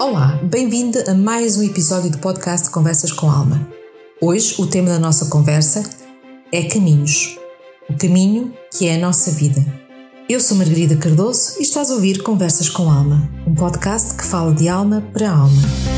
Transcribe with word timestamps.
Olá, 0.00 0.38
bem-vindo 0.44 0.96
a 1.08 1.14
mais 1.14 1.56
um 1.56 1.62
episódio 1.64 2.08
do 2.08 2.18
podcast 2.18 2.70
Conversas 2.70 3.10
com 3.10 3.28
Alma. 3.28 3.68
Hoje 4.20 4.54
o 4.60 4.66
tema 4.66 4.90
da 4.90 4.98
nossa 4.98 5.26
conversa 5.26 5.82
é 6.52 6.62
caminhos. 6.62 7.36
O 7.90 7.98
caminho 7.98 8.54
que 8.72 8.86
é 8.86 8.94
a 8.94 8.98
nossa 8.98 9.32
vida. 9.32 9.60
Eu 10.28 10.38
sou 10.38 10.56
Margarida 10.56 10.96
Cardoso 10.96 11.56
e 11.58 11.62
estás 11.62 11.90
a 11.90 11.94
ouvir 11.94 12.22
Conversas 12.22 12.68
com 12.68 12.88
Alma, 12.88 13.28
um 13.44 13.56
podcast 13.56 14.14
que 14.14 14.24
fala 14.24 14.54
de 14.54 14.68
alma 14.68 15.02
para 15.12 15.30
alma. 15.30 15.97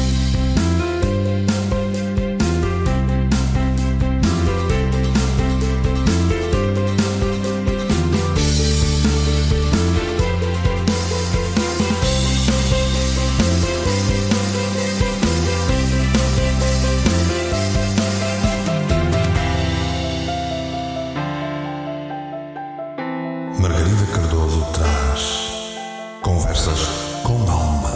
Conversas 26.40 26.80
com 27.22 27.34
Alma. 27.50 27.90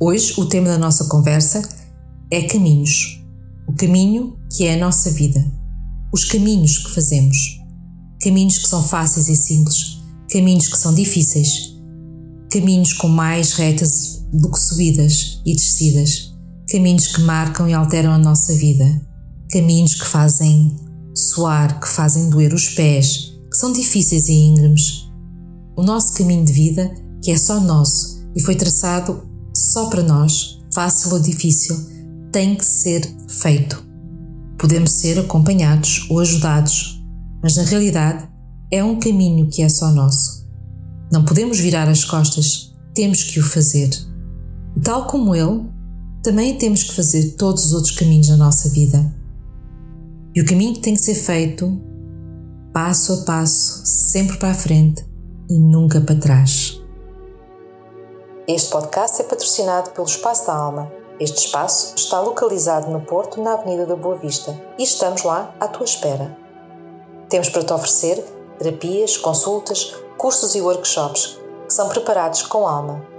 Hoje 0.00 0.34
o 0.38 0.46
tema 0.46 0.66
da 0.66 0.78
nossa 0.78 1.04
conversa 1.04 1.62
é 2.32 2.42
caminhos. 2.48 3.22
O 3.68 3.74
caminho 3.74 4.36
que 4.50 4.66
é 4.66 4.74
a 4.74 4.78
nossa 4.78 5.08
vida. 5.08 5.40
Os 6.12 6.24
caminhos 6.24 6.78
que 6.78 6.94
fazemos. 6.94 7.36
Caminhos 8.20 8.58
que 8.58 8.66
são 8.66 8.82
fáceis 8.82 9.28
e 9.28 9.36
simples. 9.36 10.02
Caminhos 10.32 10.66
que 10.66 10.76
são 10.76 10.92
difíceis. 10.92 11.78
Caminhos 12.50 12.92
com 12.92 13.06
mais 13.06 13.52
retas 13.52 14.26
do 14.32 14.50
que 14.50 14.58
subidas 14.58 15.40
e 15.46 15.54
descidas. 15.54 16.33
Caminhos 16.74 17.06
que 17.06 17.20
marcam 17.20 17.68
e 17.68 17.72
alteram 17.72 18.12
a 18.12 18.18
nossa 18.18 18.52
vida. 18.52 19.00
Caminhos 19.52 19.94
que 19.94 20.08
fazem 20.08 20.74
suar, 21.14 21.78
que 21.78 21.86
fazem 21.86 22.28
doer 22.28 22.52
os 22.52 22.70
pés, 22.70 23.32
que 23.48 23.56
são 23.56 23.72
difíceis 23.72 24.28
e 24.28 24.32
íngremes. 24.32 25.08
O 25.76 25.84
nosso 25.84 26.14
caminho 26.14 26.44
de 26.44 26.52
vida, 26.52 26.92
que 27.22 27.30
é 27.30 27.36
só 27.36 27.60
nosso 27.60 28.26
e 28.34 28.42
foi 28.42 28.56
traçado 28.56 29.22
só 29.56 29.88
para 29.88 30.02
nós, 30.02 30.64
fácil 30.74 31.12
ou 31.12 31.20
difícil, 31.20 31.76
tem 32.32 32.56
que 32.56 32.64
ser 32.64 33.08
feito. 33.28 33.86
Podemos 34.58 34.90
ser 34.90 35.16
acompanhados 35.20 36.04
ou 36.10 36.18
ajudados, 36.18 37.00
mas 37.40 37.56
na 37.56 37.62
realidade 37.62 38.28
é 38.72 38.82
um 38.82 38.98
caminho 38.98 39.48
que 39.48 39.62
é 39.62 39.68
só 39.68 39.92
nosso. 39.92 40.44
Não 41.12 41.24
podemos 41.24 41.60
virar 41.60 41.88
as 41.88 42.04
costas, 42.04 42.74
temos 42.96 43.22
que 43.22 43.38
o 43.38 43.44
fazer. 43.44 43.90
Tal 44.82 45.06
como 45.06 45.36
ele, 45.36 45.72
também 46.24 46.56
temos 46.56 46.82
que 46.82 46.94
fazer 46.94 47.32
todos 47.36 47.66
os 47.66 47.72
outros 47.74 47.94
caminhos 47.94 48.30
na 48.30 48.38
nossa 48.38 48.70
vida. 48.70 48.98
E 50.34 50.40
o 50.40 50.46
caminho 50.46 50.80
tem 50.80 50.94
que 50.94 51.00
ser 51.00 51.14
feito 51.14 51.78
passo 52.72 53.12
a 53.12 53.16
passo, 53.26 53.82
sempre 53.84 54.38
para 54.38 54.50
a 54.50 54.54
frente 54.54 55.06
e 55.50 55.58
nunca 55.58 56.00
para 56.00 56.18
trás. 56.18 56.80
Este 58.48 58.70
podcast 58.70 59.20
é 59.20 59.24
patrocinado 59.24 59.90
pelo 59.90 60.06
Espaço 60.06 60.46
da 60.46 60.54
Alma. 60.54 60.90
Este 61.20 61.46
espaço 61.46 61.94
está 61.94 62.20
localizado 62.20 62.90
no 62.90 63.02
Porto, 63.02 63.40
na 63.40 63.52
Avenida 63.52 63.86
da 63.86 63.94
Boa 63.94 64.16
Vista, 64.16 64.58
e 64.78 64.82
estamos 64.82 65.22
lá 65.22 65.54
à 65.60 65.68
tua 65.68 65.84
espera. 65.84 66.36
Temos 67.28 67.50
para 67.50 67.62
te 67.62 67.72
oferecer 67.72 68.24
terapias, 68.58 69.18
consultas, 69.18 69.94
cursos 70.16 70.54
e 70.54 70.60
workshops 70.60 71.38
que 71.68 71.72
são 71.72 71.88
preparados 71.88 72.42
com 72.42 72.66
alma. 72.66 73.13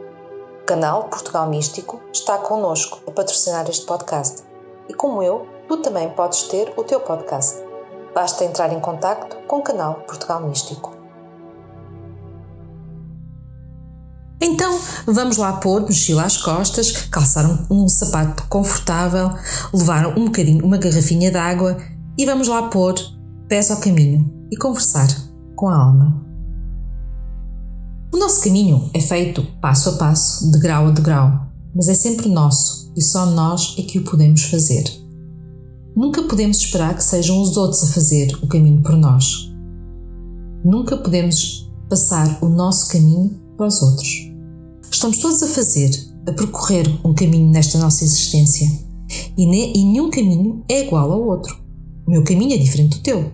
Canal 0.65 1.03
Portugal 1.09 1.47
Místico 1.47 2.01
está 2.11 2.39
connosco 2.39 2.99
a 3.07 3.11
patrocinar 3.11 3.69
este 3.69 3.85
podcast. 3.85 4.43
E 4.89 4.95
como 4.95 5.21
eu, 5.21 5.47
tu 5.67 5.77
também 5.77 6.09
podes 6.09 6.41
ter 6.43 6.73
o 6.75 6.83
teu 6.83 6.99
podcast. 6.99 7.63
Basta 8.15 8.43
entrar 8.43 8.73
em 8.73 8.79
contato 8.79 9.37
com 9.45 9.57
o 9.57 9.61
canal 9.61 10.01
Portugal 10.07 10.41
Místico. 10.41 10.91
Então 14.41 14.79
vamos 15.05 15.37
lá 15.37 15.53
pôr 15.53 15.81
mochila 15.81 16.23
às 16.23 16.37
costas, 16.37 17.09
calçar 17.11 17.45
um, 17.45 17.83
um, 17.83 17.87
sapato 17.87 18.47
confortável, 18.49 19.29
levar 19.71 20.17
um 20.17 20.25
bocadinho, 20.25 20.65
uma 20.65 20.77
garrafinha 20.77 21.29
de 21.29 21.37
água 21.37 21.77
e 22.17 22.25
vamos 22.25 22.47
lá 22.47 22.69
pôr 22.69 22.95
pés 23.47 23.69
ao 23.69 23.79
caminho 23.79 24.47
e 24.51 24.57
conversar 24.57 25.09
com 25.55 25.69
a 25.69 25.77
alma. 25.77 26.34
O 28.15 28.17
nosso 28.17 28.41
caminho 28.41 28.89
é 28.93 29.01
feito 29.01 29.45
passo 29.59 29.89
a 29.89 29.91
passo, 29.97 30.49
de 30.49 30.57
grau 30.57 30.87
a 30.87 30.91
degrau, 30.91 31.47
mas 31.75 31.89
é 31.89 31.93
sempre 31.93 32.29
nosso 32.29 32.89
e 32.95 33.01
só 33.01 33.25
nós 33.25 33.75
é 33.77 33.81
que 33.81 33.99
o 33.99 34.05
podemos 34.05 34.43
fazer. 34.43 34.85
Nunca 35.93 36.23
podemos 36.23 36.55
esperar 36.59 36.95
que 36.95 37.03
sejam 37.03 37.41
os 37.41 37.57
outros 37.57 37.83
a 37.83 37.87
fazer 37.87 38.33
o 38.41 38.47
caminho 38.47 38.81
por 38.81 38.95
nós. 38.95 39.53
Nunca 40.63 40.95
podemos 40.95 41.69
passar 41.89 42.39
o 42.41 42.47
nosso 42.47 42.87
caminho 42.87 43.37
para 43.57 43.67
os 43.67 43.81
outros. 43.81 44.31
Estamos 44.89 45.17
todos 45.17 45.43
a 45.43 45.47
fazer, 45.49 45.91
a 46.25 46.31
percorrer 46.31 46.87
um 47.03 47.13
caminho 47.13 47.51
nesta 47.51 47.77
nossa 47.77 48.05
existência 48.05 48.65
e, 49.37 49.45
ne, 49.45 49.73
e 49.75 49.83
nenhum 49.83 50.09
caminho 50.09 50.63
é 50.69 50.87
igual 50.87 51.11
ao 51.11 51.21
outro. 51.21 51.53
O 52.07 52.11
meu 52.11 52.23
caminho 52.23 52.53
é 52.53 52.57
diferente 52.57 52.97
do 52.97 53.03
teu. 53.03 53.29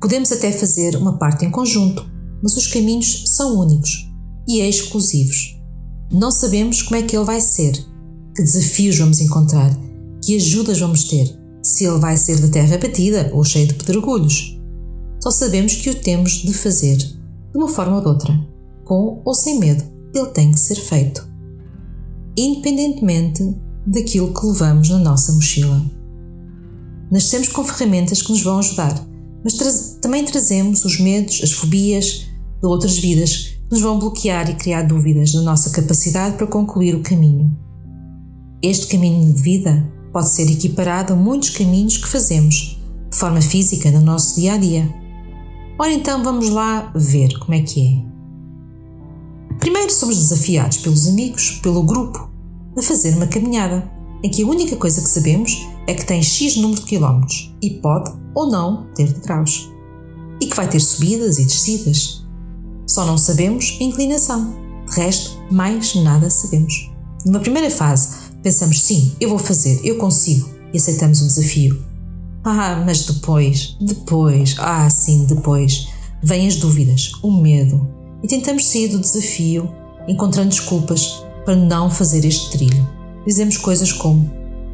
Podemos 0.00 0.32
até 0.32 0.50
fazer 0.50 0.96
uma 0.96 1.18
parte 1.18 1.44
em 1.44 1.52
conjunto, 1.52 2.10
mas 2.42 2.56
os 2.56 2.66
caminhos 2.66 3.24
são 3.26 3.58
únicos 3.58 4.10
e 4.48 4.60
exclusivos. 4.60 5.58
Não 6.10 6.30
sabemos 6.30 6.82
como 6.82 6.96
é 6.96 7.02
que 7.02 7.16
ele 7.16 7.24
vai 7.24 7.40
ser, 7.40 7.72
que 8.34 8.42
desafios 8.42 8.98
vamos 8.98 9.20
encontrar, 9.20 9.70
que 10.22 10.36
ajudas 10.36 10.78
vamos 10.78 11.04
ter, 11.04 11.38
se 11.62 11.84
ele 11.84 11.98
vai 11.98 12.16
ser 12.16 12.40
de 12.40 12.48
terra 12.50 12.78
batida 12.78 13.30
ou 13.32 13.44
cheio 13.44 13.68
de 13.68 13.74
pedregulhos. 13.74 14.58
Só 15.22 15.30
sabemos 15.30 15.76
que 15.76 15.90
o 15.90 15.94
temos 15.94 16.42
de 16.42 16.52
fazer, 16.52 16.96
de 16.96 17.56
uma 17.56 17.68
forma 17.68 17.96
ou 17.96 18.02
de 18.02 18.08
outra 18.08 18.52
com 18.84 19.22
ou 19.24 19.34
sem 19.34 19.58
medo, 19.58 19.84
ele 20.14 20.26
tem 20.28 20.52
que 20.52 20.60
ser 20.60 20.74
feito, 20.74 21.26
independentemente 22.36 23.56
daquilo 23.86 24.32
que 24.34 24.46
levamos 24.46 24.88
na 24.90 24.98
nossa 24.98 25.32
mochila. 25.32 25.82
Nascemos 27.10 27.48
com 27.48 27.64
ferramentas 27.64 28.22
que 28.22 28.30
nos 28.30 28.42
vão 28.42 28.58
ajudar, 28.58 28.94
mas 29.44 29.54
tra 29.54 29.70
também 30.00 30.24
trazemos 30.24 30.84
os 30.84 30.98
medos, 30.98 31.40
as 31.42 31.52
fobias 31.52 32.26
de 32.62 32.68
outras 32.68 32.96
vidas 32.98 33.56
que 33.68 33.72
nos 33.72 33.80
vão 33.80 33.98
bloquear 33.98 34.48
e 34.48 34.54
criar 34.54 34.82
dúvidas 34.82 35.34
na 35.34 35.42
nossa 35.42 35.70
capacidade 35.70 36.36
para 36.36 36.46
concluir 36.46 36.94
o 36.94 37.02
caminho. 37.02 37.50
Este 38.62 38.86
caminho 38.86 39.34
de 39.34 39.42
vida 39.42 39.92
pode 40.12 40.30
ser 40.30 40.48
equiparado 40.48 41.14
a 41.14 41.16
muitos 41.16 41.50
caminhos 41.50 41.96
que 41.96 42.06
fazemos 42.06 42.80
de 43.10 43.18
forma 43.18 43.40
física 43.42 43.90
no 43.90 44.00
nosso 44.00 44.36
dia 44.40 44.54
a 44.54 44.56
dia. 44.56 44.88
Ora 45.78 45.92
então 45.92 46.22
vamos 46.22 46.48
lá 46.50 46.92
ver 46.94 47.36
como 47.40 47.54
é 47.54 47.62
que 47.62 47.80
é. 47.80 48.12
Primeiro 49.58 49.92
somos 49.92 50.16
desafiados 50.16 50.78
pelos 50.78 51.08
amigos, 51.08 51.60
pelo 51.62 51.82
grupo, 51.82 52.30
a 52.76 52.82
fazer 52.82 53.16
uma 53.16 53.26
caminhada, 53.26 53.90
em 54.22 54.30
que 54.30 54.42
a 54.42 54.46
única 54.46 54.76
coisa 54.76 55.02
que 55.02 55.08
sabemos 55.08 55.52
é 55.86 55.94
que 55.94 56.06
tem 56.06 56.22
X 56.22 56.56
número 56.56 56.80
de 56.80 56.86
quilómetros 56.86 57.54
e 57.60 57.70
pode 57.70 58.12
ou 58.34 58.48
não 58.48 58.86
ter 58.94 59.12
degraus. 59.12 59.68
E 60.40 60.46
que 60.46 60.56
vai 60.56 60.68
ter 60.68 60.80
subidas 60.80 61.38
e 61.38 61.44
descidas. 61.44 62.21
Só 62.86 63.04
não 63.04 63.16
sabemos 63.16 63.78
a 63.80 63.84
inclinação. 63.84 64.54
De 64.88 65.00
resto, 65.00 65.38
mais 65.50 65.94
nada 65.94 66.28
sabemos. 66.28 66.90
Numa 67.24 67.40
primeira 67.40 67.70
fase, 67.70 68.32
pensamos 68.42 68.80
sim, 68.80 69.12
eu 69.20 69.28
vou 69.28 69.38
fazer, 69.38 69.80
eu 69.84 69.96
consigo 69.96 70.48
e 70.72 70.76
aceitamos 70.76 71.20
o 71.20 71.26
desafio. 71.26 71.82
Ah, 72.44 72.82
mas 72.84 73.04
depois, 73.04 73.76
depois, 73.80 74.56
ah, 74.58 74.90
sim, 74.90 75.24
depois, 75.26 75.88
vêm 76.22 76.48
as 76.48 76.56
dúvidas, 76.56 77.12
o 77.22 77.30
medo, 77.30 77.88
e 78.22 78.26
tentamos 78.26 78.66
sair 78.66 78.88
do 78.88 78.98
desafio 78.98 79.68
encontrando 80.08 80.48
desculpas 80.48 81.24
para 81.44 81.56
não 81.56 81.90
fazer 81.90 82.24
este 82.24 82.50
trilho. 82.50 82.88
Dizemos 83.26 83.56
coisas 83.56 83.92
como: 83.92 84.30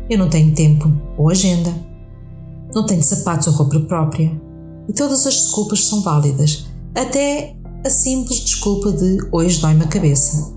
Eu 0.08 0.18
não 0.18 0.30
tenho 0.30 0.54
tempo 0.54 0.90
ou 1.16 1.28
agenda, 1.28 1.74
não 2.74 2.86
tenho 2.86 3.02
sapatos 3.02 3.46
ou 3.48 3.52
roupa 3.52 3.80
própria. 3.80 4.30
E 4.88 4.92
todas 4.92 5.26
as 5.26 5.34
desculpas 5.34 5.84
são 5.84 6.00
válidas, 6.00 6.66
até 6.94 7.54
a 7.84 7.90
simples 7.90 8.40
desculpa 8.40 8.92
de 8.92 9.18
hoje 9.30 9.60
dói-me 9.60 9.84
a 9.84 9.88
cabeça. 9.88 10.52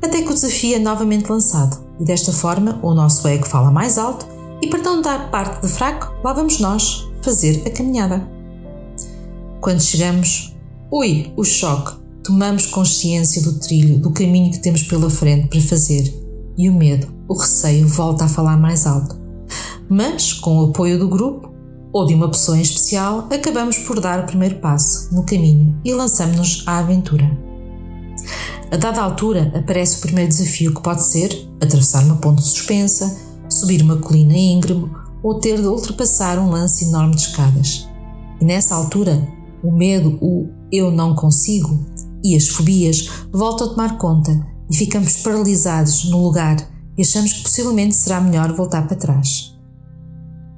Até 0.00 0.22
que 0.22 0.30
o 0.30 0.34
desafio 0.34 0.76
é 0.76 0.78
novamente 0.78 1.28
lançado 1.28 1.84
e 1.98 2.04
desta 2.04 2.32
forma 2.32 2.78
o 2.82 2.94
nosso 2.94 3.26
ego 3.26 3.46
fala 3.46 3.70
mais 3.70 3.98
alto 3.98 4.26
e 4.62 4.68
para 4.68 4.82
não 4.82 5.02
dar 5.02 5.30
parte 5.30 5.62
de 5.66 5.72
fraco, 5.72 6.12
lá 6.22 6.32
vamos 6.32 6.60
nós 6.60 7.08
fazer 7.22 7.62
a 7.66 7.70
caminhada. 7.70 8.28
Quando 9.60 9.80
chegamos, 9.80 10.56
ui, 10.90 11.32
o 11.36 11.44
choque, 11.44 11.96
tomamos 12.22 12.66
consciência 12.66 13.42
do 13.42 13.58
trilho, 13.58 13.98
do 13.98 14.10
caminho 14.10 14.52
que 14.52 14.58
temos 14.58 14.82
pela 14.82 15.10
frente 15.10 15.48
para 15.48 15.60
fazer 15.60 16.12
e 16.56 16.68
o 16.68 16.74
medo, 16.74 17.08
o 17.28 17.34
receio 17.34 17.86
volta 17.88 18.24
a 18.24 18.28
falar 18.28 18.56
mais 18.56 18.86
alto. 18.86 19.16
Mas, 19.88 20.32
com 20.32 20.58
o 20.58 20.70
apoio 20.70 20.98
do 20.98 21.08
grupo, 21.08 21.52
ou 21.92 22.06
de 22.06 22.14
uma 22.14 22.30
pessoa 22.30 22.58
em 22.58 22.62
especial, 22.62 23.28
acabamos 23.30 23.78
por 23.78 24.00
dar 24.00 24.20
o 24.20 24.26
primeiro 24.26 24.56
passo 24.56 25.14
no 25.14 25.24
caminho 25.24 25.78
e 25.84 25.92
lançamos-nos 25.92 26.64
à 26.66 26.78
aventura. 26.78 27.30
A 28.70 28.76
dada 28.76 29.00
altura 29.00 29.52
aparece 29.54 29.98
o 29.98 30.00
primeiro 30.00 30.28
desafio 30.28 30.74
que 30.74 30.82
pode 30.82 31.02
ser 31.02 31.30
atravessar 31.60 32.04
uma 32.04 32.16
ponte 32.16 32.42
suspensa, 32.42 33.16
subir 33.48 33.82
uma 33.82 33.96
colina 33.96 34.36
íngreme 34.36 34.90
ou 35.22 35.40
ter 35.40 35.56
de 35.56 35.66
ultrapassar 35.66 36.38
um 36.38 36.50
lance 36.50 36.84
enorme 36.84 37.14
de 37.14 37.22
escadas. 37.22 37.88
E 38.40 38.44
nessa 38.44 38.74
altura, 38.74 39.26
o 39.64 39.70
medo, 39.70 40.18
o 40.20 40.48
eu 40.70 40.90
não 40.90 41.14
consigo 41.14 41.86
e 42.22 42.36
as 42.36 42.48
fobias 42.48 43.08
voltam 43.32 43.68
a 43.68 43.70
tomar 43.70 43.98
conta 43.98 44.46
e 44.70 44.76
ficamos 44.76 45.16
paralisados 45.18 46.04
no 46.04 46.22
lugar 46.22 46.56
e 46.96 47.02
achamos 47.02 47.32
que 47.32 47.42
possivelmente 47.42 47.94
será 47.94 48.20
melhor 48.20 48.52
voltar 48.54 48.86
para 48.86 48.96
trás. 48.96 49.57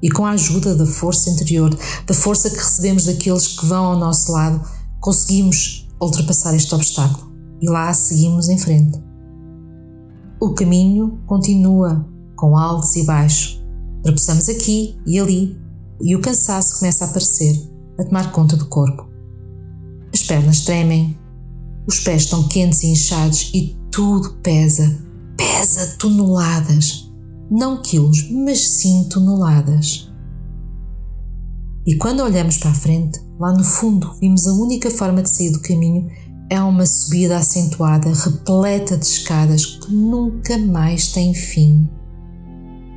E 0.02 0.11
com 0.11 0.25
a 0.25 0.31
ajuda 0.31 0.75
da 0.75 0.87
força 0.87 1.31
interior, 1.31 1.76
da 2.06 2.14
força 2.14 2.49
que 2.49 2.56
recebemos 2.56 3.05
daqueles 3.05 3.49
que 3.49 3.67
vão 3.67 3.85
ao 3.87 3.99
nosso 3.99 4.32
lado, 4.32 4.61
conseguimos 5.00 5.88
ultrapassar 6.00 6.55
este 6.55 6.75
obstáculo 6.75 7.31
e 7.61 7.69
lá 7.69 7.93
seguimos 7.93 8.49
em 8.49 8.58
frente. 8.58 8.99
O 10.41 10.50
caminho 10.55 11.20
continua 11.26 12.06
com 12.37 12.56
altos 12.56 12.97
e 12.97 13.05
baixos. 13.05 13.62
Tropeçamos 14.02 14.49
aqui 14.49 14.99
e 15.06 15.20
ali 15.20 15.61
e 16.00 16.17
o 16.17 16.20
cansaço 16.20 16.79
começa 16.79 17.05
a 17.05 17.08
aparecer, 17.08 17.55
a 17.99 18.05
tomar 18.05 18.32
conta 18.32 18.56
do 18.56 18.67
corpo. 18.67 19.06
As 20.12 20.23
pernas 20.23 20.62
tremem, 20.62 21.17
os 21.87 22.00
pés 22.00 22.23
estão 22.23 22.49
quentes 22.49 22.82
e 22.82 22.88
inchados 22.88 23.50
e 23.53 23.76
tudo 23.91 24.31
pesa, 24.43 24.99
pesa 25.37 25.96
toneladas. 25.99 27.09
Não 27.50 27.82
quilos, 27.82 28.31
mas 28.31 28.61
sim 28.61 29.08
toneladas. 29.08 30.08
E 31.87 31.97
quando 31.97 32.20
olhamos 32.20 32.58
para 32.58 32.70
a 32.70 32.75
frente, 32.75 33.20
lá 33.38 33.52
no 33.52 33.64
fundo, 33.64 34.14
vimos 34.20 34.47
a 34.47 34.52
única 34.52 34.91
forma 34.91 35.23
de 35.23 35.31
sair 35.31 35.50
do 35.50 35.61
caminho 35.61 36.08
é 36.50 36.61
uma 36.61 36.85
subida 36.85 37.38
acentuada, 37.38 38.12
repleta 38.12 38.97
de 38.97 39.06
escadas 39.06 39.64
que 39.64 39.93
nunca 39.93 40.58
mais 40.58 41.12
tem 41.12 41.32
fim. 41.32 41.88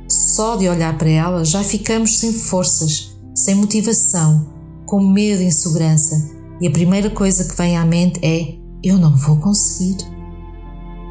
Só 0.08 0.56
de 0.56 0.68
olhar 0.68 0.96
para 0.98 1.08
ela 1.08 1.44
já 1.44 1.62
ficamos 1.62 2.18
sem 2.18 2.32
forças, 2.32 3.16
sem 3.34 3.54
motivação, 3.54 4.46
com 4.86 5.00
medo 5.00 5.42
e 5.42 5.46
insegurança, 5.46 6.30
e 6.60 6.66
a 6.66 6.70
primeira 6.70 7.10
coisa 7.10 7.44
que 7.44 7.56
vem 7.56 7.76
à 7.76 7.84
mente 7.84 8.20
é: 8.24 8.54
eu 8.82 8.98
não 8.98 9.16
vou 9.16 9.38
conseguir. 9.38 10.04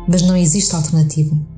Mas 0.07 0.21
não 0.21 0.35
existe 0.35 0.75
alternativa. 0.75 1.52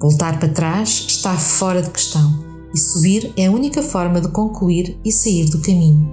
Voltar 0.00 0.40
para 0.40 0.48
trás 0.48 1.04
está 1.06 1.36
fora 1.36 1.82
de 1.82 1.90
questão 1.90 2.42
e 2.74 2.78
subir 2.78 3.34
é 3.36 3.46
a 3.46 3.50
única 3.50 3.82
forma 3.82 4.18
de 4.18 4.28
concluir 4.28 4.98
e 5.04 5.12
sair 5.12 5.50
do 5.50 5.60
caminho. 5.60 6.08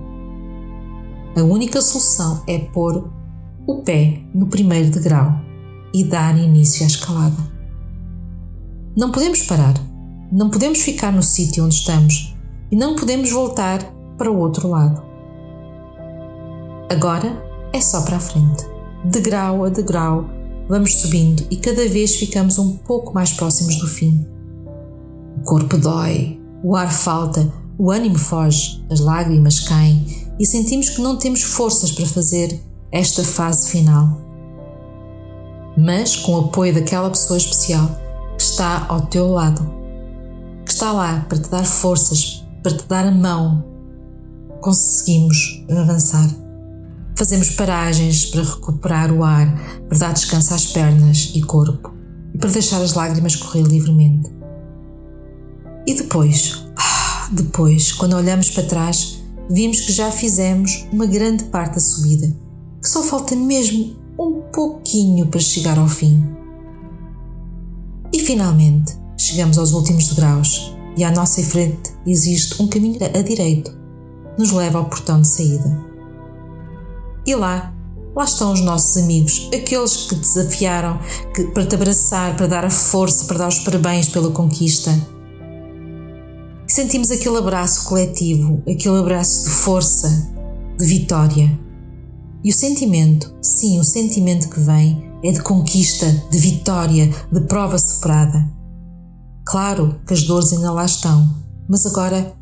A 1.37 1.41
única 1.41 1.81
solução 1.81 2.43
é 2.47 2.59
pôr 2.59 3.09
o 3.65 3.75
pé 3.83 4.21
no 4.33 4.47
primeiro 4.47 4.89
degrau 4.89 5.39
e 5.93 6.03
dar 6.03 6.37
início 6.37 6.83
à 6.83 6.87
escalada. 6.87 7.57
Não 8.97 9.09
podemos 9.09 9.43
parar, 9.43 9.75
não 10.33 10.49
podemos 10.49 10.79
ficar 10.79 11.13
no 11.13 11.23
sítio 11.23 11.63
onde 11.63 11.75
estamos 11.75 12.35
e 12.69 12.75
não 12.75 12.95
podemos 12.95 13.31
voltar 13.31 13.81
para 14.17 14.29
o 14.29 14.37
outro 14.37 14.67
lado. 14.67 15.01
Agora 16.91 17.41
é 17.71 17.79
só 17.79 18.01
para 18.01 18.17
a 18.17 18.19
frente, 18.19 18.65
degrau 19.05 19.63
a 19.63 19.69
degrau, 19.69 20.25
vamos 20.67 20.95
subindo 20.95 21.43
e 21.49 21.57
cada 21.57 21.87
vez 21.87 22.15
ficamos 22.15 22.57
um 22.59 22.77
pouco 22.77 23.13
mais 23.13 23.31
próximos 23.33 23.77
do 23.77 23.87
fim. 23.87 24.25
O 25.39 25.43
corpo 25.43 25.77
dói, 25.77 26.39
o 26.63 26.75
ar 26.75 26.91
falta, 26.91 27.51
o 27.77 27.91
ânimo 27.91 28.17
foge, 28.17 28.83
as 28.89 28.99
lágrimas 28.99 29.59
caem 29.61 30.05
e 30.39 30.45
sentimos 30.45 30.89
que 30.89 31.01
não 31.01 31.17
temos 31.17 31.41
forças 31.43 31.91
para 31.91 32.05
fazer 32.05 32.59
esta 32.91 33.23
fase 33.23 33.69
final. 33.69 34.21
Mas 35.77 36.15
com 36.15 36.33
o 36.33 36.39
apoio 36.45 36.73
daquela 36.73 37.09
pessoa 37.09 37.37
especial 37.37 37.87
que 38.37 38.43
está 38.43 38.85
ao 38.89 39.01
teu 39.01 39.31
lado, 39.31 39.61
que 40.65 40.71
está 40.71 40.91
lá 40.91 41.25
para 41.29 41.37
te 41.37 41.49
dar 41.49 41.65
forças, 41.65 42.45
para 42.63 42.75
te 42.75 42.87
dar 42.87 43.05
a 43.05 43.11
mão, 43.11 43.63
conseguimos 44.61 45.63
avançar. 45.69 46.46
Fazemos 47.17 47.49
paragens 47.49 48.27
para 48.27 48.43
recuperar 48.43 49.11
o 49.11 49.23
ar, 49.23 49.51
para 49.89 49.97
dar 49.97 50.13
descanso 50.13 50.53
às 50.53 50.67
pernas 50.67 51.31
e 51.33 51.41
corpo 51.41 51.91
e 52.31 52.37
para 52.37 52.51
deixar 52.51 52.79
as 52.79 52.93
lágrimas 52.93 53.35
correr 53.35 53.63
livremente. 53.63 54.29
E 55.87 55.95
depois, 55.95 56.63
ah, 56.77 57.27
depois, 57.31 57.91
quando 57.91 58.15
olhamos 58.15 58.51
para 58.51 58.67
trás, 58.67 59.23
vimos 59.49 59.81
que 59.81 59.93
já 59.93 60.11
fizemos 60.11 60.85
uma 60.91 61.07
grande 61.07 61.45
parte 61.45 61.73
da 61.73 61.79
subida 61.79 62.27
que 62.79 62.87
só 62.87 63.01
falta 63.01 63.35
mesmo 63.35 63.95
um 64.19 64.43
pouquinho 64.53 65.25
para 65.25 65.39
chegar 65.39 65.79
ao 65.79 65.87
fim. 65.87 66.23
E 68.13 68.19
finalmente 68.19 68.93
chegamos 69.17 69.57
aos 69.57 69.71
últimos 69.71 70.09
degraus 70.09 70.71
e 70.95 71.03
à 71.03 71.09
nossa 71.09 71.41
frente 71.41 71.91
existe 72.05 72.61
um 72.61 72.67
caminho 72.67 72.99
a 73.03 73.21
direito, 73.23 73.75
nos 74.37 74.51
leva 74.51 74.77
ao 74.77 74.85
portão 74.85 75.19
de 75.19 75.27
saída. 75.27 75.86
E 77.27 77.35
lá, 77.35 77.73
lá 78.15 78.23
estão 78.23 78.53
os 78.53 78.61
nossos 78.61 78.95
amigos, 78.95 79.49
aqueles 79.53 80.07
que 80.07 80.15
desafiaram 80.15 80.97
que, 81.35 81.43
para 81.51 81.65
te 81.65 81.75
abraçar, 81.75 82.37
para 82.37 82.47
dar 82.47 82.63
a 82.63 82.69
força, 82.69 83.25
para 83.25 83.39
dar 83.39 83.49
os 83.49 83.59
parabéns 83.59 84.07
pela 84.07 84.31
conquista. 84.31 84.97
Sentimos 86.65 87.11
aquele 87.11 87.37
abraço 87.37 87.83
coletivo, 87.83 88.61
aquele 88.61 88.99
abraço 88.99 89.43
de 89.43 89.49
força, 89.49 90.09
de 90.79 90.85
vitória. 90.85 91.59
E 92.45 92.49
o 92.49 92.53
sentimento, 92.53 93.35
sim, 93.41 93.77
o 93.77 93.83
sentimento 93.83 94.49
que 94.49 94.61
vem 94.61 95.11
é 95.21 95.31
de 95.31 95.41
conquista, 95.41 96.05
de 96.31 96.37
vitória, 96.37 97.13
de 97.29 97.41
prova 97.41 97.77
superada. 97.77 98.47
Claro 99.45 99.99
que 100.07 100.13
as 100.13 100.23
dores 100.23 100.53
ainda 100.53 100.71
lá 100.71 100.85
estão, 100.85 101.27
mas 101.69 101.85
agora 101.85 102.33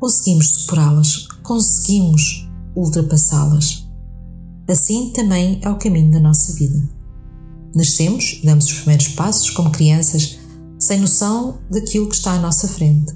conseguimos 0.00 0.48
superá-las, 0.48 1.28
conseguimos 1.44 2.48
ultrapassá-las. 2.74 3.81
Assim 4.68 5.10
também 5.12 5.60
é 5.62 5.68
o 5.68 5.78
caminho 5.78 6.12
da 6.12 6.20
nossa 6.20 6.52
vida. 6.52 6.80
Nascemos 7.74 8.40
e 8.42 8.46
damos 8.46 8.66
os 8.66 8.74
primeiros 8.74 9.08
passos 9.08 9.50
como 9.50 9.70
crianças, 9.70 10.38
sem 10.78 11.00
noção 11.00 11.58
daquilo 11.70 12.08
que 12.08 12.14
está 12.14 12.32
à 12.32 12.38
nossa 12.38 12.68
frente. 12.68 13.12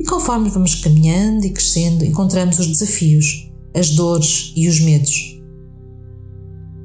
E 0.00 0.04
conforme 0.04 0.48
vamos 0.48 0.74
caminhando 0.76 1.44
e 1.44 1.50
crescendo, 1.50 2.04
encontramos 2.04 2.58
os 2.58 2.66
desafios, 2.66 3.50
as 3.76 3.90
dores 3.90 4.52
e 4.56 4.68
os 4.68 4.80
medos. 4.80 5.40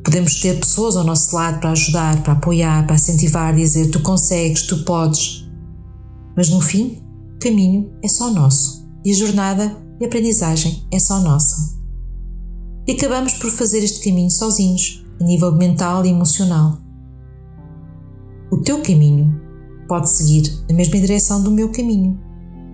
Podemos 0.04 0.40
ter 0.40 0.60
pessoas 0.60 0.96
ao 0.96 1.04
nosso 1.04 1.36
lado 1.36 1.60
para 1.60 1.72
ajudar, 1.72 2.22
para 2.24 2.34
apoiar, 2.34 2.86
para 2.86 2.96
incentivar, 2.96 3.56
dizer 3.56 3.90
tu 3.90 4.00
consegues, 4.02 4.62
tu 4.62 4.84
podes. 4.84 5.46
Mas 6.36 6.50
no 6.50 6.62
fim, 6.62 7.02
o 7.36 7.40
caminho 7.40 7.92
é 8.04 8.08
só 8.08 8.32
nosso 8.32 8.88
e 9.04 9.12
a 9.12 9.16
jornada 9.16 9.78
e 10.00 10.04
a 10.04 10.08
aprendizagem 10.08 10.86
é 10.92 11.00
só 11.00 11.20
nossa. 11.20 11.77
E 12.88 12.94
acabamos 12.94 13.34
por 13.34 13.52
fazer 13.52 13.84
este 13.84 14.08
caminho 14.08 14.32
sozinhos, 14.32 15.06
a 15.20 15.24
nível 15.24 15.52
mental 15.52 16.06
e 16.06 16.10
emocional. 16.10 16.78
O 18.50 18.58
teu 18.58 18.82
caminho 18.82 19.42
pode 19.88 20.10
seguir 20.10 20.52
a 20.70 20.74
mesma 20.74 21.00
direção 21.00 21.44
do 21.44 21.52
meu 21.52 21.70
caminho. 21.70 22.18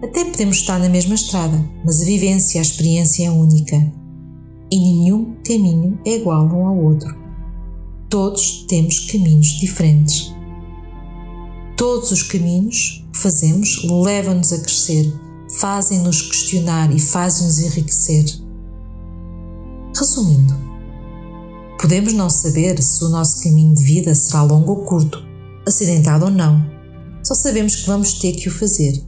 Até 0.04 0.26
podemos 0.26 0.58
estar 0.58 0.80
na 0.80 0.90
mesma 0.90 1.16
estrada, 1.16 1.64
mas 1.84 2.02
a 2.02 2.06
vivência, 2.06 2.60
a 2.60 2.62
experiência 2.62 3.26
é 3.26 3.32
única 3.32 3.76
e 4.72 4.78
nenhum 4.78 5.36
caminho 5.46 6.00
é 6.06 6.16
igual 6.18 6.46
um 6.46 6.68
ao 6.68 6.78
outro. 6.78 7.16
Todos 8.10 8.66
temos 8.68 9.00
caminhos 9.12 9.48
diferentes. 9.60 10.34
Todos 11.78 12.12
os 12.12 12.24
caminhos 12.24 13.04
que 13.12 13.20
fazemos 13.20 13.84
levam-nos 13.90 14.52
a 14.52 14.60
crescer, 14.60 15.12
fazem-nos 15.60 16.22
questionar 16.24 16.94
e 16.94 17.00
fazem-nos 17.00 17.60
enriquecer. 17.60 18.43
Resumindo, 20.04 20.54
podemos 21.80 22.12
não 22.12 22.30
saber 22.30 22.84
se 22.84 23.06
o 23.06 23.08
nosso 23.08 23.42
caminho 23.42 23.74
de 23.74 23.84
vida 23.84 24.14
será 24.14 24.44
longo 24.44 24.74
ou 24.74 24.84
curto, 24.84 25.26
acidentado 25.66 26.26
ou 26.26 26.32
não. 26.32 26.62
Só 27.24 27.34
sabemos 27.34 27.78
que 27.78 27.88
vamos 27.88 28.16
ter 28.16 28.34
que 28.34 28.50
o 28.50 28.52
fazer 28.52 29.02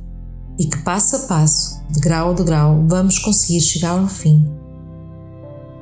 e 0.58 0.66
que 0.66 0.78
passo 0.84 1.18
a 1.18 1.20
passo, 1.20 1.82
de 1.92 2.00
grau 2.00 2.30
a 2.30 2.34
degrau, 2.34 2.86
vamos 2.88 3.20
conseguir 3.20 3.60
chegar 3.60 4.00
ao 4.00 4.08
fim 4.08 4.48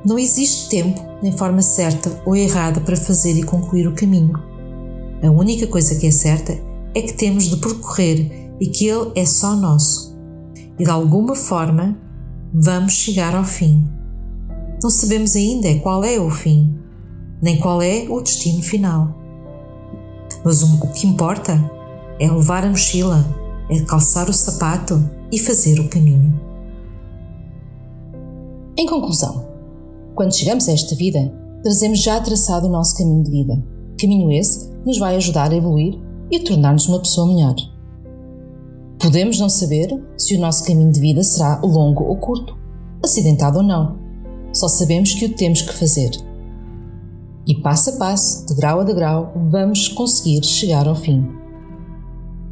não 0.04 0.18
existe 0.18 0.68
tempo 0.68 1.00
nem 1.22 1.32
forma 1.32 1.62
certa 1.62 2.20
ou 2.26 2.36
errada 2.36 2.78
para 2.78 2.94
fazer 2.94 3.38
e 3.38 3.42
concluir 3.42 3.88
o 3.88 3.94
caminho. 3.94 4.34
A 5.22 5.30
única 5.30 5.66
coisa 5.66 5.94
que 5.94 6.06
é 6.06 6.10
certa 6.10 6.60
é 6.94 7.00
que 7.00 7.14
temos 7.14 7.44
de 7.44 7.56
percorrer 7.56 8.52
e 8.60 8.66
que 8.66 8.86
ele 8.86 9.12
é 9.14 9.24
só 9.24 9.56
nosso. 9.56 10.14
E 10.78 10.84
de 10.84 10.90
alguma 10.90 11.34
forma 11.34 11.96
vamos 12.52 12.92
chegar 12.92 13.34
ao 13.34 13.44
fim. 13.44 13.93
Não 14.84 14.90
sabemos 14.90 15.34
ainda 15.34 15.74
qual 15.78 16.04
é 16.04 16.20
o 16.20 16.28
fim, 16.28 16.78
nem 17.40 17.58
qual 17.58 17.80
é 17.80 18.06
o 18.06 18.20
destino 18.20 18.62
final. 18.62 19.16
Mas 20.44 20.62
o 20.62 20.88
que 20.88 21.06
importa 21.06 21.58
é 22.20 22.30
levar 22.30 22.66
a 22.66 22.68
mochila, 22.68 23.24
é 23.70 23.80
calçar 23.86 24.28
o 24.28 24.32
sapato 24.34 25.02
e 25.32 25.38
fazer 25.38 25.80
o 25.80 25.88
caminho. 25.88 26.38
Em 28.76 28.84
conclusão, 28.84 29.48
quando 30.14 30.36
chegamos 30.36 30.68
a 30.68 30.72
esta 30.72 30.94
vida, 30.94 31.32
trazemos 31.62 32.02
já 32.02 32.20
traçado 32.20 32.66
o 32.66 32.70
nosso 32.70 32.94
caminho 32.94 33.24
de 33.24 33.30
vida. 33.30 33.64
Caminho 33.98 34.30
esse 34.32 34.68
que 34.68 34.86
nos 34.86 34.98
vai 34.98 35.16
ajudar 35.16 35.50
a 35.50 35.56
evoluir 35.56 35.98
e 36.30 36.40
tornar-nos 36.40 36.86
uma 36.88 37.00
pessoa 37.00 37.26
melhor. 37.26 37.54
Podemos 38.98 39.40
não 39.40 39.48
saber 39.48 39.88
se 40.18 40.36
o 40.36 40.40
nosso 40.40 40.62
caminho 40.66 40.92
de 40.92 41.00
vida 41.00 41.22
será 41.22 41.58
longo 41.62 42.04
ou 42.04 42.18
curto, 42.18 42.54
acidentado 43.02 43.60
ou 43.60 43.64
não. 43.64 44.03
Só 44.54 44.68
sabemos 44.68 45.14
que 45.14 45.26
o 45.26 45.34
temos 45.34 45.62
que 45.62 45.74
fazer. 45.74 46.10
E 47.46 47.56
passo 47.56 47.90
a 47.90 47.92
passo, 47.94 48.46
de 48.46 48.54
grau 48.54 48.80
a 48.80 48.84
degrau, 48.84 49.32
vamos 49.50 49.88
conseguir 49.88 50.44
chegar 50.44 50.86
ao 50.86 50.94
fim. 50.94 51.28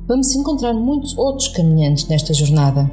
Vamos 0.09 0.35
encontrar 0.35 0.75
muitos 0.75 1.17
outros 1.17 1.49
caminhantes 1.49 2.09
nesta 2.09 2.35
jornada. 2.35 2.91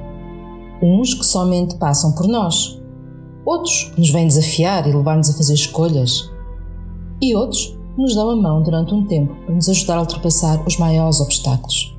Uns 0.81 1.13
que 1.13 1.25
somente 1.25 1.75
passam 1.75 2.13
por 2.13 2.27
nós, 2.27 2.79
outros 3.43 3.85
que 3.85 3.99
nos 3.99 4.11
vêm 4.11 4.27
desafiar 4.27 4.87
e 4.87 4.93
levar-nos 4.93 5.29
a 5.29 5.33
fazer 5.33 5.55
escolhas, 5.55 6.31
e 7.21 7.35
outros 7.35 7.65
que 7.65 8.01
nos 8.01 8.15
dão 8.15 8.29
a 8.29 8.35
mão 8.35 8.61
durante 8.61 8.93
um 8.93 9.05
tempo 9.05 9.35
para 9.43 9.55
nos 9.55 9.67
ajudar 9.67 9.97
a 9.97 10.01
ultrapassar 10.01 10.65
os 10.65 10.77
maiores 10.77 11.19
obstáculos. 11.19 11.97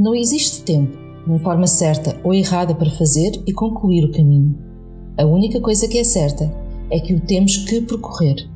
Não 0.00 0.14
existe 0.14 0.62
tempo, 0.62 0.96
nem 1.26 1.38
forma 1.38 1.66
certa 1.66 2.18
ou 2.24 2.34
errada 2.34 2.74
para 2.74 2.90
fazer 2.90 3.40
e 3.46 3.52
concluir 3.52 4.04
o 4.04 4.12
caminho. 4.12 4.65
A 5.18 5.24
única 5.24 5.60
coisa 5.60 5.88
que 5.88 5.98
é 5.98 6.04
certa 6.04 6.52
é 6.90 7.00
que 7.00 7.14
o 7.14 7.20
temos 7.20 7.56
que 7.58 7.80
percorrer 7.80 8.48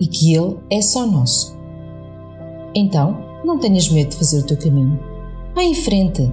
e 0.00 0.06
que 0.06 0.34
ele 0.34 0.56
é 0.70 0.80
só 0.80 1.06
nosso. 1.06 1.56
Então, 2.74 3.18
não 3.44 3.58
tenhas 3.58 3.88
medo 3.88 4.10
de 4.10 4.16
fazer 4.16 4.40
o 4.40 4.46
teu 4.46 4.56
caminho. 4.56 4.98
Vai 5.54 5.66
em 5.66 5.74
frente. 5.74 6.32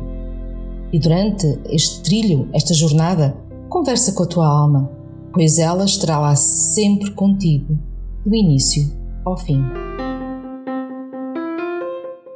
E 0.91 0.99
durante 0.99 1.59
este 1.69 2.01
trilho, 2.01 2.49
esta 2.53 2.73
jornada, 2.73 3.35
Conversa 3.71 4.11
com 4.11 4.23
a 4.23 4.25
tua 4.25 4.45
alma, 4.45 4.91
pois 5.33 5.57
ela 5.57 5.85
estará 5.85 6.19
lá 6.19 6.35
sempre 6.35 7.09
contigo, 7.11 7.79
do 8.25 8.35
início 8.35 8.91
ao 9.23 9.37
fim. 9.37 9.63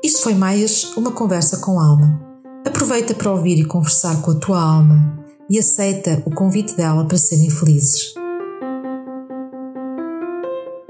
Isto 0.01 0.21
foi 0.23 0.33
mais 0.33 0.95
uma 0.95 1.11
conversa 1.11 1.57
com 1.57 1.77
a 1.77 1.85
alma. 1.85 2.21
Aproveita 2.65 3.13
para 3.13 3.33
ouvir 3.33 3.59
e 3.59 3.65
conversar 3.65 4.21
com 4.21 4.31
a 4.31 4.35
tua 4.35 4.61
alma 4.61 5.24
e 5.49 5.59
aceita 5.59 6.21
o 6.25 6.31
convite 6.31 6.75
dela 6.75 7.05
para 7.05 7.17
serem 7.17 7.49
felizes. 7.49 8.13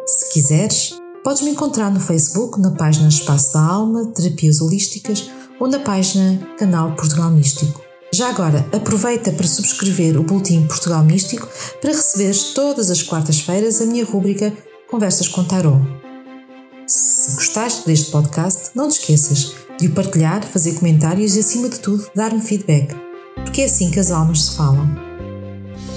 Se 0.06 0.34
quiseres, 0.34 1.00
podes 1.24 1.42
me 1.42 1.52
encontrar 1.52 1.92
no 1.92 2.00
Facebook 2.00 2.60
na 2.60 2.72
página 2.72 3.10
Espaço 3.10 3.54
da 3.54 3.62
Alma, 3.62 4.06
Terapias 4.14 4.62
Holísticas 4.62 5.30
ou 5.60 5.68
na 5.68 5.80
página 5.80 6.40
Canal 6.58 6.96
Portugal 6.96 7.32
Místico. 7.32 7.82
Já 8.14 8.30
agora, 8.30 8.66
aproveita 8.72 9.32
para 9.32 9.48
subscrever 9.48 10.18
o 10.18 10.24
Boletim 10.24 10.66
Portugal 10.68 11.04
Místico 11.04 11.50
para 11.82 11.92
receberes 11.92 12.54
todas 12.54 12.90
as 12.90 13.02
quartas-feiras 13.02 13.82
a 13.82 13.86
minha 13.86 14.06
rúbrica 14.06 14.54
Conversas 14.90 15.28
com 15.28 15.44
Tarot. 15.44 15.82
Se 16.88 17.36
gostaste 17.36 17.88
deste 17.88 18.12
podcast, 18.12 18.70
não 18.76 18.88
te 18.88 19.00
esqueças 19.00 19.56
de 19.80 19.88
o 19.88 19.94
partilhar, 19.94 20.46
fazer 20.46 20.76
comentários 20.76 21.36
e, 21.36 21.40
acima 21.40 21.68
de 21.68 21.80
tudo, 21.80 22.08
dar-me 22.16 22.40
feedback, 22.40 22.96
porque 23.56 23.62
é 23.62 23.66
assim 23.68 23.90
que 23.90 24.02
as 24.02 24.12
almas 24.12 24.48
se 24.48 24.58
falam. 24.58 24.86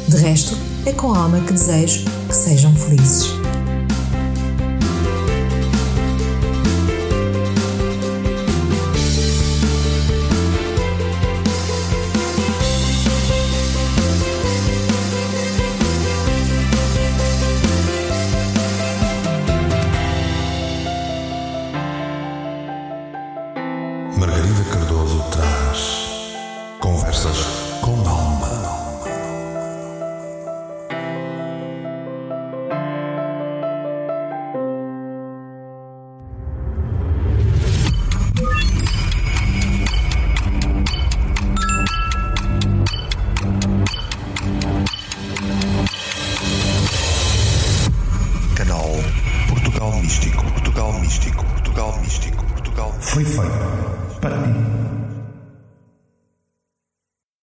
De 0.06 0.16
resto, 0.16 0.56
é 0.86 0.92
com 0.92 1.12
a 1.12 1.18
alma 1.18 1.40
que 1.40 1.52
desejo 1.52 2.04
que 2.28 2.36
sejam 2.36 2.72
felizes. 2.76 3.47